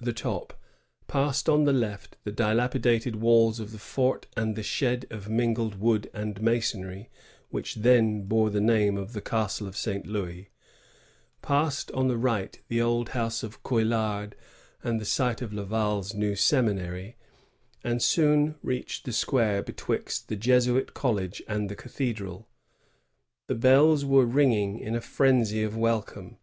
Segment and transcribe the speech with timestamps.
[0.00, 0.60] 289 the top,
[1.06, 5.76] passed on the left the dilapidated walls of the fort and the shed of mingled
[5.76, 7.08] wood and masonry
[7.50, 10.04] which then bore the name of the Castle of St.
[10.04, 10.50] Louis;
[11.42, 14.34] passed on the right the old house of Couillard
[14.82, 17.14] and the site of Laval's new seminary,
[17.84, 22.46] and soon reached the square betwixt the Jesuit college and the cathe dral.
[23.46, 26.38] The bells were ringing in a frenzy of wel come.